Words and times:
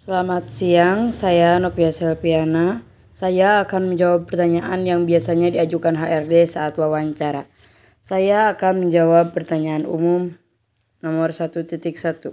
Selamat 0.00 0.48
siang, 0.48 1.12
saya 1.12 1.60
Novia 1.60 1.92
Selviana. 1.92 2.80
Saya 3.12 3.60
akan 3.60 3.92
menjawab 3.92 4.32
pertanyaan 4.32 4.80
yang 4.88 5.04
biasanya 5.04 5.52
diajukan 5.52 5.92
HRD 5.92 6.48
saat 6.48 6.72
wawancara. 6.80 7.44
Saya 8.00 8.48
akan 8.48 8.88
menjawab 8.88 9.36
pertanyaan 9.36 9.84
umum 9.84 10.32
nomor 11.04 11.36
1.1. 11.36 12.32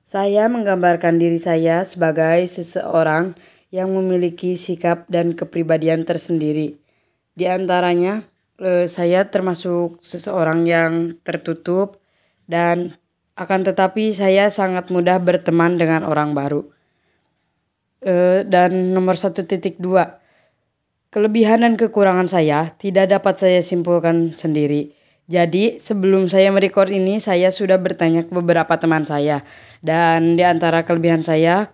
Saya 0.00 0.48
menggambarkan 0.48 1.20
diri 1.20 1.36
saya 1.36 1.84
sebagai 1.84 2.40
seseorang 2.48 3.36
yang 3.68 3.92
memiliki 3.92 4.56
sikap 4.56 5.04
dan 5.12 5.36
kepribadian 5.36 6.08
tersendiri. 6.08 6.80
Di 7.36 7.52
antaranya, 7.52 8.24
eh, 8.64 8.88
saya 8.88 9.28
termasuk 9.28 10.00
seseorang 10.00 10.64
yang 10.64 11.20
tertutup 11.20 12.00
dan 12.48 12.96
akan 13.34 13.60
tetapi 13.66 14.14
saya 14.14 14.46
sangat 14.50 14.94
mudah 14.94 15.18
berteman 15.18 15.74
dengan 15.74 16.06
orang 16.06 16.34
baru. 16.34 16.62
E, 18.04 18.46
dan 18.46 18.94
nomor 18.94 19.18
1.2 19.18 19.80
Kelebihan 21.14 21.62
dan 21.62 21.78
kekurangan 21.78 22.26
saya 22.26 22.74
tidak 22.74 23.06
dapat 23.06 23.38
saya 23.38 23.60
simpulkan 23.62 24.34
sendiri. 24.34 24.90
Jadi 25.30 25.78
sebelum 25.78 26.26
saya 26.26 26.50
merekod 26.50 26.90
ini 26.90 27.22
saya 27.22 27.54
sudah 27.54 27.78
bertanya 27.78 28.26
ke 28.26 28.34
beberapa 28.34 28.74
teman 28.82 29.06
saya. 29.06 29.46
Dan 29.78 30.34
di 30.34 30.42
antara 30.42 30.82
kelebihan 30.82 31.22
saya 31.22 31.70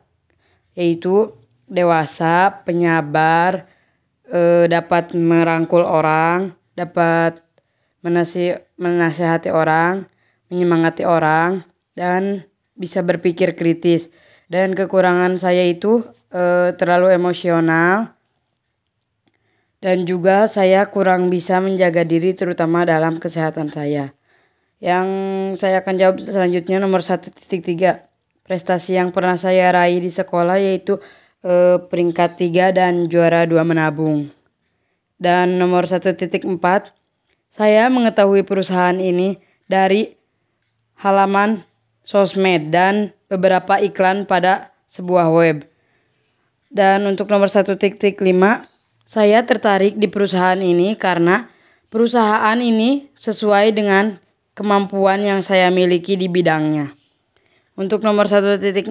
yaitu 0.77 1.33
dewasa, 1.73 2.63
penyabar, 2.69 3.65
e, 4.29 4.69
dapat 4.69 5.17
merangkul 5.17 5.83
orang, 5.83 6.53
dapat 6.77 7.41
menasi 8.05 8.61
menasehati 8.77 9.49
orang, 9.49 10.05
menyemangati 10.51 11.07
orang, 11.07 11.65
dan 11.97 12.45
bisa 12.77 13.01
berpikir 13.01 13.57
kritis. 13.57 14.11
Dan 14.51 14.75
kekurangan 14.75 15.39
saya 15.39 15.63
itu 15.65 16.05
e, 16.35 16.75
terlalu 16.75 17.15
emosional, 17.15 18.19
dan 19.81 20.05
juga 20.05 20.45
saya 20.45 20.93
kurang 20.93 21.33
bisa 21.33 21.57
menjaga 21.65 22.05
diri 22.05 22.37
terutama 22.37 22.85
dalam 22.85 23.17
kesehatan 23.17 23.73
saya. 23.73 24.13
Yang 24.81 25.09
saya 25.61 25.81
akan 25.81 25.95
jawab 25.97 26.17
selanjutnya 26.21 26.81
nomor 26.81 27.01
1.3. 27.01 27.33
Prestasi 28.45 28.99
yang 28.99 29.15
pernah 29.15 29.41
saya 29.41 29.73
raih 29.73 30.03
di 30.03 30.11
sekolah 30.13 30.61
yaitu 30.61 31.01
e, 31.41 31.81
peringkat 31.81 32.37
3 32.37 32.77
dan 32.77 33.09
juara 33.09 33.49
2 33.49 33.57
menabung. 33.65 34.29
Dan 35.21 35.61
nomor 35.61 35.85
1.4, 35.85 36.49
saya 37.53 37.85
mengetahui 37.93 38.41
perusahaan 38.45 38.97
ini 38.97 39.37
dari 39.69 40.20
halaman 41.01 41.65
sosmed 42.05 42.69
dan 42.69 43.17
beberapa 43.33 43.81
iklan 43.81 44.29
pada 44.29 44.73
sebuah 44.87 45.33
web. 45.33 45.65
Dan 46.71 47.09
untuk 47.09 47.27
nomor 47.33 47.51
1.5, 47.51 47.81
saya 49.03 49.43
tertarik 49.43 49.99
di 49.99 50.07
perusahaan 50.07 50.61
ini 50.61 50.95
karena 50.95 51.51
perusahaan 51.91 52.59
ini 52.61 53.11
sesuai 53.19 53.75
dengan 53.75 54.23
kemampuan 54.55 55.25
yang 55.25 55.41
saya 55.43 55.73
miliki 55.73 56.15
di 56.15 56.31
bidangnya. 56.31 56.95
Untuk 57.75 58.07
nomor 58.07 58.31
1.6, 58.31 58.87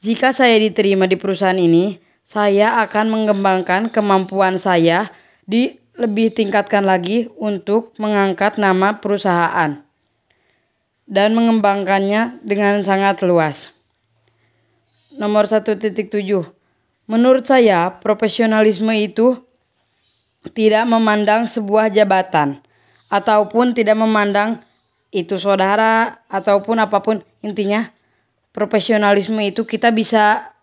jika 0.00 0.28
saya 0.34 0.56
diterima 0.60 1.08
di 1.08 1.16
perusahaan 1.16 1.56
ini, 1.56 1.96
saya 2.20 2.82
akan 2.84 3.08
mengembangkan 3.08 3.88
kemampuan 3.88 4.60
saya 4.60 5.08
di 5.48 5.80
lebih 5.96 6.32
tingkatkan 6.32 6.84
lagi 6.84 7.28
untuk 7.36 7.92
mengangkat 8.00 8.56
nama 8.56 9.00
perusahaan 9.00 9.89
dan 11.10 11.34
mengembangkannya 11.34 12.38
dengan 12.46 12.86
sangat 12.86 13.26
luas. 13.26 13.74
Nomor 15.18 15.50
1.7. 15.50 15.90
Menurut 17.10 17.42
saya, 17.42 17.98
profesionalisme 17.98 18.94
itu 18.94 19.42
tidak 20.54 20.86
memandang 20.86 21.50
sebuah 21.50 21.90
jabatan 21.90 22.62
ataupun 23.10 23.74
tidak 23.74 23.98
memandang 23.98 24.62
itu 25.10 25.34
saudara 25.36 26.22
ataupun 26.30 26.78
apa 26.78 27.02
pun 27.02 27.20
intinya 27.42 27.90
profesionalisme 28.54 29.36
itu 29.42 29.66
kita 29.66 29.90
bisa 29.90 30.54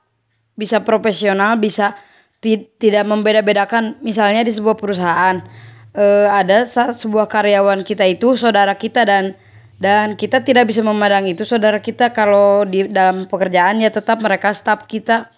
bisa 0.56 0.82
profesional 0.82 1.60
bisa 1.60 2.00
tidak 2.80 3.04
membeda-bedakan 3.04 4.00
misalnya 4.00 4.48
di 4.48 4.56
sebuah 4.56 4.80
perusahaan 4.80 5.44
eh, 5.94 6.28
ada 6.32 6.64
sebuah 6.96 7.28
karyawan 7.28 7.84
kita 7.84 8.08
itu 8.08 8.40
saudara 8.40 8.74
kita 8.80 9.04
dan 9.04 9.36
dan 9.78 10.18
kita 10.18 10.42
tidak 10.42 10.74
bisa 10.74 10.82
memandang 10.82 11.30
itu 11.30 11.46
saudara 11.46 11.78
kita 11.78 12.10
kalau 12.10 12.66
di 12.66 12.90
dalam 12.90 13.30
pekerjaan 13.30 13.78
ya 13.78 13.94
tetap 13.94 14.18
mereka 14.22 14.50
staf 14.54 14.90
kita. 14.90 15.30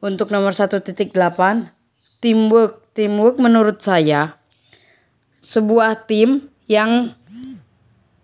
Untuk 0.00 0.32
nomor 0.32 0.56
1.8, 0.56 0.80
teamwork. 2.24 2.88
Teamwork 2.96 3.36
menurut 3.36 3.84
saya 3.84 4.40
sebuah 5.40 6.08
tim 6.08 6.48
yang 6.68 7.12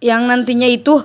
yang 0.01 0.29
nantinya 0.29 0.69
itu 0.69 1.05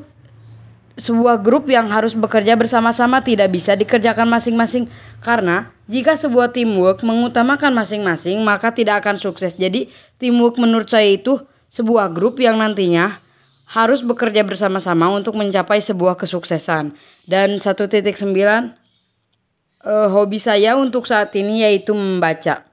sebuah 0.99 1.39
grup 1.39 1.71
yang 1.71 1.87
harus 1.91 2.15
bekerja 2.15 2.59
bersama-sama 2.59 3.23
tidak 3.23 3.51
bisa 3.51 3.75
dikerjakan 3.79 4.27
masing-masing 4.27 4.91
karena 5.23 5.71
jika 5.87 6.19
sebuah 6.19 6.51
teamwork 6.51 7.03
mengutamakan 7.03 7.71
masing-masing 7.71 8.39
maka 8.43 8.75
tidak 8.75 9.03
akan 9.03 9.15
sukses. 9.19 9.55
Jadi 9.55 9.87
teamwork 10.19 10.59
menurut 10.59 10.91
saya 10.91 11.07
itu 11.11 11.39
sebuah 11.71 12.11
grup 12.11 12.39
yang 12.43 12.59
nantinya 12.59 13.19
harus 13.71 14.03
bekerja 14.03 14.43
bersama-sama 14.43 15.07
untuk 15.15 15.39
mencapai 15.39 15.79
sebuah 15.79 16.19
kesuksesan. 16.19 16.91
Dan 17.23 17.63
1.9 17.63 17.87
uh, 19.87 20.07
hobi 20.11 20.39
saya 20.43 20.75
untuk 20.75 21.07
saat 21.07 21.31
ini 21.39 21.63
yaitu 21.63 21.95
membaca. 21.95 22.67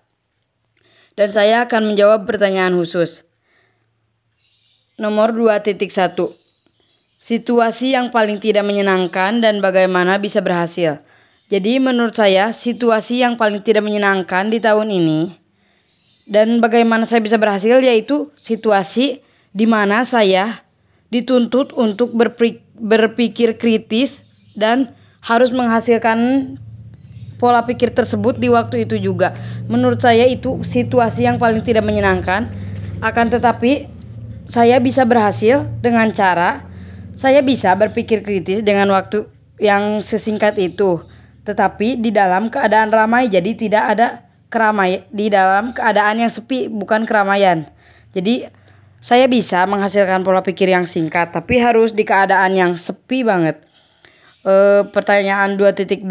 Dan 1.15 1.29
saya 1.31 1.67
akan 1.67 1.95
menjawab 1.95 2.27
pertanyaan 2.27 2.75
khusus. 2.75 3.23
Nomor 4.99 5.31
2.1. 5.31 5.79
Situasi 7.19 7.95
yang 7.95 8.11
paling 8.11 8.39
tidak 8.43 8.67
menyenangkan 8.67 9.43
dan 9.43 9.63
bagaimana 9.63 10.19
bisa 10.19 10.43
berhasil. 10.43 11.03
Jadi 11.49 11.79
menurut 11.79 12.15
saya 12.15 12.51
situasi 12.51 13.23
yang 13.23 13.39
paling 13.39 13.63
tidak 13.63 13.87
menyenangkan 13.87 14.51
di 14.51 14.59
tahun 14.61 14.93
ini 14.93 15.49
dan 16.29 16.61
bagaimana 16.61 17.09
saya 17.09 17.25
bisa 17.25 17.41
berhasil 17.41 17.81
yaitu 17.81 18.29
situasi 18.37 19.25
di 19.57 19.65
mana 19.65 20.05
saya 20.05 20.68
dituntut 21.09 21.73
untuk 21.73 22.13
berpikir 22.77 23.57
kritis 23.57 24.25
dan 24.53 24.93
harus 25.25 25.51
menghasilkan 25.51 26.55
pola 27.41 27.65
pikir 27.65 27.95
tersebut 27.95 28.37
di 28.37 28.51
waktu 28.53 28.85
itu 28.85 28.99
juga. 29.01 29.33
Menurut 29.71 30.03
saya 30.03 30.27
itu 30.27 30.61
situasi 30.67 31.25
yang 31.25 31.41
paling 31.41 31.63
tidak 31.65 31.87
menyenangkan. 31.87 32.51
Akan 32.99 33.31
tetapi 33.31 33.87
saya 34.49 34.83
bisa 34.83 35.07
berhasil 35.07 35.65
dengan 35.81 36.11
cara 36.11 36.69
saya 37.19 37.43
bisa 37.43 37.75
berpikir 37.75 38.23
kritis 38.23 38.63
dengan 38.63 38.95
waktu 38.95 39.27
yang 39.59 39.99
sesingkat 39.99 40.55
itu. 40.63 41.03
Tetapi 41.43 41.99
di 41.99 42.15
dalam 42.15 42.47
keadaan 42.47 42.95
ramai 42.95 43.27
jadi 43.27 43.59
tidak 43.59 43.85
ada 43.97 44.07
keramai 44.49 45.03
di 45.11 45.27
dalam 45.27 45.75
keadaan 45.75 46.23
yang 46.23 46.31
sepi 46.31 46.71
bukan 46.71 47.03
keramaian. 47.11 47.67
Jadi 48.15 48.47
saya 49.09 49.25
bisa 49.25 49.65
menghasilkan 49.65 50.21
pola 50.21 50.45
pikir 50.45 50.69
yang 50.69 50.85
singkat, 50.85 51.33
tapi 51.33 51.57
harus 51.57 51.97
di 51.97 52.05
keadaan 52.05 52.53
yang 52.53 52.77
sepi 52.77 53.25
banget. 53.25 53.65
E, 54.45 54.85
pertanyaan 54.93 55.57
2.2. 55.57 56.05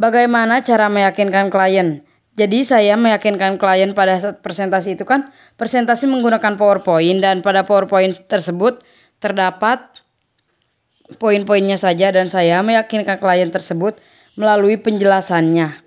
Bagaimana 0.00 0.64
cara 0.64 0.88
meyakinkan 0.88 1.52
klien? 1.52 2.00
Jadi 2.32 2.64
saya 2.64 2.96
meyakinkan 2.96 3.60
klien 3.60 3.92
pada 3.92 4.16
saat 4.16 4.40
presentasi 4.40 4.96
itu 4.96 5.04
kan 5.04 5.28
presentasi 5.60 6.08
menggunakan 6.08 6.56
PowerPoint 6.56 7.20
dan 7.20 7.44
pada 7.44 7.60
PowerPoint 7.60 8.16
tersebut 8.24 8.80
terdapat 9.20 9.84
poin-poinnya 11.20 11.76
saja 11.76 12.08
dan 12.08 12.32
saya 12.32 12.64
meyakinkan 12.64 13.20
klien 13.20 13.52
tersebut 13.52 14.00
melalui 14.40 14.80
penjelasannya 14.80 15.83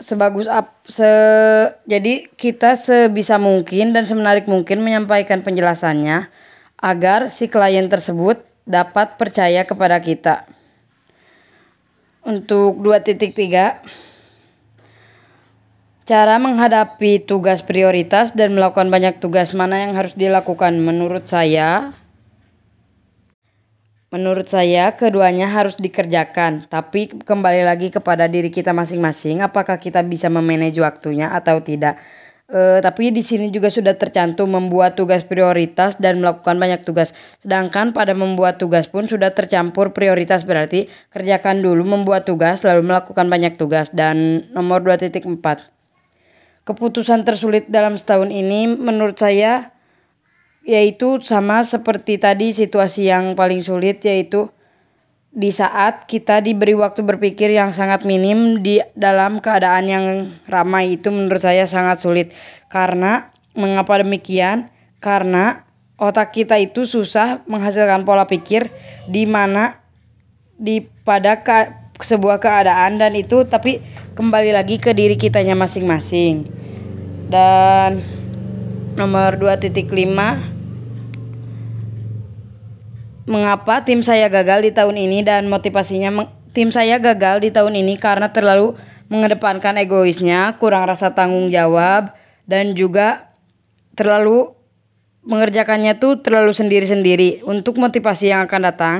sebagus 0.00 0.48
ap 0.48 0.80
se 0.88 1.06
jadi 1.84 2.26
kita 2.34 2.74
sebisa 2.74 3.36
mungkin 3.36 3.92
dan 3.92 4.08
semenarik 4.08 4.48
mungkin 4.48 4.80
menyampaikan 4.80 5.44
penjelasannya 5.44 6.32
agar 6.80 7.28
si 7.28 7.52
klien 7.52 7.86
tersebut 7.86 8.40
dapat 8.64 9.20
percaya 9.20 9.68
kepada 9.68 10.00
kita. 10.00 10.48
Untuk 12.24 12.80
2.3 12.80 14.10
Cara 16.10 16.42
menghadapi 16.42 17.22
tugas 17.22 17.62
prioritas 17.62 18.34
dan 18.34 18.58
melakukan 18.58 18.90
banyak 18.90 19.22
tugas 19.22 19.54
mana 19.54 19.86
yang 19.86 19.94
harus 19.94 20.18
dilakukan 20.18 20.82
menurut 20.82 21.30
saya 21.30 21.94
Menurut 24.10 24.50
saya, 24.50 24.98
keduanya 24.98 25.46
harus 25.46 25.78
dikerjakan, 25.78 26.66
tapi 26.66 27.06
kembali 27.06 27.62
lagi 27.62 27.94
kepada 27.94 28.26
diri 28.26 28.50
kita 28.50 28.74
masing-masing, 28.74 29.38
apakah 29.38 29.78
kita 29.78 30.02
bisa 30.02 30.26
memanage 30.26 30.82
waktunya 30.82 31.30
atau 31.30 31.62
tidak. 31.62 31.94
E, 32.50 32.82
tapi 32.82 33.14
di 33.14 33.22
sini 33.22 33.54
juga 33.54 33.70
sudah 33.70 33.94
tercantum 33.94 34.50
membuat 34.50 34.98
tugas 34.98 35.22
prioritas 35.22 35.94
dan 36.02 36.18
melakukan 36.18 36.58
banyak 36.58 36.82
tugas. 36.82 37.14
Sedangkan 37.38 37.94
pada 37.94 38.10
membuat 38.10 38.58
tugas 38.58 38.90
pun 38.90 39.06
sudah 39.06 39.30
tercampur 39.30 39.94
prioritas 39.94 40.42
berarti 40.42 40.90
kerjakan 41.14 41.62
dulu 41.62 41.86
membuat 41.86 42.26
tugas 42.26 42.66
lalu 42.66 42.90
melakukan 42.90 43.30
banyak 43.30 43.54
tugas. 43.54 43.94
Dan 43.94 44.42
nomor 44.50 44.82
2.4. 44.82 45.22
Keputusan 46.66 47.22
tersulit 47.22 47.70
dalam 47.70 47.94
setahun 47.94 48.34
ini 48.34 48.66
menurut 48.74 49.14
saya 49.14 49.70
yaitu 50.64 51.20
sama 51.24 51.64
seperti 51.64 52.20
tadi 52.20 52.52
situasi 52.52 53.08
yang 53.08 53.32
paling 53.32 53.64
sulit 53.64 54.04
yaitu 54.04 54.52
di 55.30 55.54
saat 55.54 56.10
kita 56.10 56.42
diberi 56.42 56.74
waktu 56.74 57.06
berpikir 57.06 57.54
yang 57.54 57.70
sangat 57.70 58.02
minim 58.02 58.66
di 58.66 58.82
dalam 58.98 59.38
keadaan 59.38 59.86
yang 59.86 60.06
ramai 60.50 60.98
itu 60.98 61.14
menurut 61.14 61.38
saya 61.38 61.70
sangat 61.70 62.02
sulit. 62.02 62.34
Karena 62.66 63.30
mengapa 63.54 64.02
demikian? 64.02 64.74
Karena 64.98 65.62
otak 66.02 66.34
kita 66.34 66.58
itu 66.58 66.82
susah 66.82 67.46
menghasilkan 67.46 68.02
pola 68.02 68.26
pikir 68.26 68.74
di 69.06 69.22
mana 69.30 69.78
di 70.58 70.82
pada 71.06 71.46
ke, 71.46 71.78
sebuah 72.02 72.42
keadaan 72.42 72.98
dan 72.98 73.14
itu 73.14 73.46
tapi 73.46 73.78
kembali 74.18 74.50
lagi 74.50 74.82
ke 74.82 74.90
diri 74.90 75.14
kitanya 75.14 75.54
masing-masing. 75.54 76.42
Dan 77.30 78.02
nomor 78.98 79.38
2.5 79.38 80.49
mengapa 83.30 83.86
tim 83.86 84.02
saya 84.02 84.26
gagal 84.26 84.66
di 84.66 84.74
tahun 84.74 84.98
ini 84.98 85.22
dan 85.22 85.46
motivasinya 85.46 86.10
tim 86.50 86.74
saya 86.74 86.98
gagal 86.98 87.46
di 87.46 87.54
tahun 87.54 87.78
ini 87.78 87.94
karena 87.94 88.34
terlalu 88.34 88.74
mengedepankan 89.06 89.78
egoisnya, 89.78 90.58
kurang 90.58 90.90
rasa 90.90 91.14
tanggung 91.14 91.46
jawab 91.50 92.14
dan 92.50 92.74
juga 92.74 93.30
terlalu 93.94 94.50
mengerjakannya 95.22 95.98
tuh 96.02 96.18
terlalu 96.18 96.50
sendiri-sendiri. 96.50 97.46
Untuk 97.46 97.78
motivasi 97.78 98.34
yang 98.34 98.50
akan 98.50 98.62
datang 98.66 98.98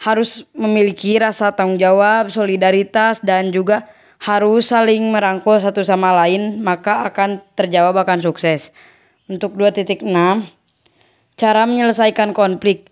harus 0.00 0.48
memiliki 0.56 1.16
rasa 1.20 1.52
tanggung 1.52 1.76
jawab, 1.76 2.32
solidaritas 2.32 3.20
dan 3.20 3.52
juga 3.52 3.88
harus 4.24 4.72
saling 4.72 5.04
merangkul 5.12 5.60
satu 5.60 5.84
sama 5.84 6.08
lain 6.24 6.64
maka 6.64 7.04
akan 7.08 7.44
terjawab 7.52 7.96
akan 8.00 8.24
sukses. 8.24 8.72
Untuk 9.28 9.52
2.6 9.56 10.04
cara 11.36 11.62
menyelesaikan 11.68 12.32
konflik 12.32 12.88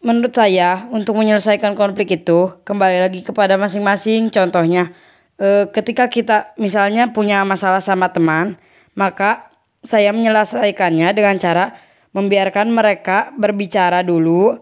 menurut 0.00 0.32
saya 0.32 0.88
untuk 0.92 1.16
menyelesaikan 1.20 1.76
konflik 1.76 2.24
itu 2.24 2.56
kembali 2.64 3.04
lagi 3.04 3.20
kepada 3.20 3.60
masing-masing. 3.60 4.32
Contohnya 4.32 4.92
e, 5.40 5.68
ketika 5.72 6.08
kita 6.08 6.52
misalnya 6.56 7.12
punya 7.12 7.44
masalah 7.44 7.80
sama 7.80 8.12
teman 8.12 8.60
maka 8.96 9.52
saya 9.80 10.12
menyelesaikannya 10.12 11.08
dengan 11.16 11.36
cara 11.40 11.72
membiarkan 12.12 12.68
mereka 12.68 13.32
berbicara 13.38 14.04
dulu 14.04 14.60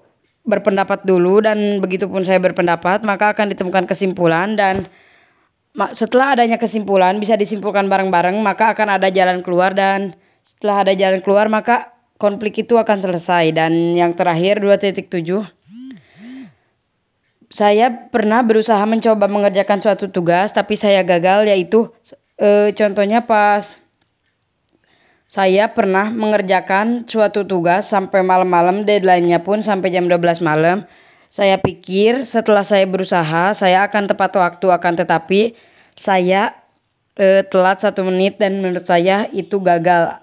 berpendapat 0.48 1.04
dulu 1.04 1.44
dan 1.44 1.82
begitupun 1.82 2.24
saya 2.24 2.40
berpendapat 2.40 3.04
maka 3.04 3.34
akan 3.36 3.52
ditemukan 3.52 3.84
kesimpulan 3.84 4.56
dan 4.56 4.88
setelah 5.92 6.34
adanya 6.34 6.56
kesimpulan 6.56 7.20
bisa 7.20 7.36
disimpulkan 7.36 7.86
bareng-bareng 7.86 8.40
maka 8.40 8.72
akan 8.72 8.96
ada 8.96 9.12
jalan 9.12 9.44
keluar 9.44 9.76
dan 9.76 10.16
setelah 10.42 10.88
ada 10.88 10.92
jalan 10.96 11.20
keluar 11.20 11.52
maka 11.52 11.97
konflik 12.18 12.66
itu 12.66 12.76
akan 12.76 12.98
selesai. 12.98 13.54
Dan 13.54 13.94
yang 13.94 14.12
terakhir 14.12 14.60
2.7 14.60 15.58
saya 17.48 17.88
pernah 18.12 18.44
berusaha 18.44 18.80
mencoba 18.84 19.24
mengerjakan 19.24 19.80
suatu 19.80 20.12
tugas 20.12 20.52
tapi 20.52 20.76
saya 20.76 21.00
gagal 21.00 21.48
yaitu 21.48 21.88
e, 22.36 22.76
contohnya 22.76 23.24
pas 23.24 23.80
saya 25.28 25.72
pernah 25.72 26.08
mengerjakan 26.12 27.04
suatu 27.08 27.44
tugas 27.44 27.88
sampai 27.88 28.24
malam-malam 28.24 28.84
deadline-nya 28.84 29.44
pun 29.44 29.60
sampai 29.60 29.92
jam 29.92 30.08
12 30.08 30.40
malam. 30.40 30.88
Saya 31.28 31.60
pikir 31.60 32.24
setelah 32.24 32.64
saya 32.64 32.88
berusaha 32.88 33.52
saya 33.52 33.84
akan 33.84 34.08
tepat 34.08 34.32
waktu 34.36 34.66
akan 34.68 34.92
tetapi 34.96 35.52
saya 35.96 36.56
e, 37.16 37.44
telat 37.48 37.80
satu 37.80 38.04
menit 38.08 38.40
dan 38.40 38.60
menurut 38.60 38.88
saya 38.88 39.28
itu 39.32 39.60
gagal 39.60 40.16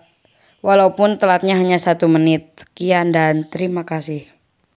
walaupun 0.66 1.22
telatnya 1.22 1.54
hanya 1.62 1.78
satu 1.78 2.10
menit. 2.10 2.66
Sekian 2.66 3.14
dan 3.14 3.46
terima 3.46 3.86
kasih. 3.86 4.35